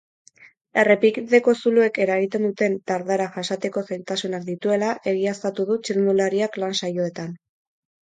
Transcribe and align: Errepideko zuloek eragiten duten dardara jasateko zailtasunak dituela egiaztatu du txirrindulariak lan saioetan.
Errepideko 0.83 1.53
zuloek 1.63 1.99
eragiten 2.05 2.47
duten 2.47 2.79
dardara 2.93 3.29
jasateko 3.37 3.85
zailtasunak 3.91 4.51
dituela 4.51 4.93
egiaztatu 5.15 5.71
du 5.73 5.81
txirrindulariak 5.87 6.63
lan 6.67 6.79
saioetan. 6.85 7.43